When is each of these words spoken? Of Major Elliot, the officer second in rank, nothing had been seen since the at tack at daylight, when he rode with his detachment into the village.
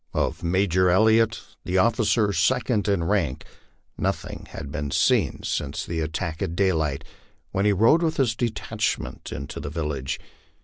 Of 0.15 0.41
Major 0.41 0.89
Elliot, 0.89 1.39
the 1.63 1.77
officer 1.77 2.33
second 2.33 2.87
in 2.87 3.03
rank, 3.03 3.45
nothing 3.99 4.47
had 4.49 4.71
been 4.71 4.89
seen 4.89 5.43
since 5.43 5.85
the 5.85 6.01
at 6.01 6.11
tack 6.13 6.41
at 6.41 6.55
daylight, 6.55 7.03
when 7.51 7.65
he 7.65 7.71
rode 7.71 8.01
with 8.01 8.17
his 8.17 8.35
detachment 8.35 9.31
into 9.31 9.59
the 9.59 9.69
village. 9.69 10.19